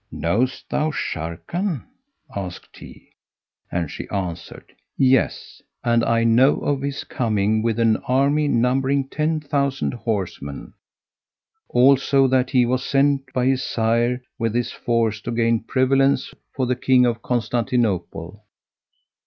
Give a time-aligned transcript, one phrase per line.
[0.11, 1.85] "Knowest thou Sharrkan?"
[2.35, 3.11] asked he;
[3.71, 5.61] and she answered "Yes!
[5.83, 10.73] and I know of his coming with an army numbering ten thousand horsemen;
[11.69, 16.65] also that he was sent by his sire with this force to gain prevalence for
[16.65, 18.43] the King of Constantinople."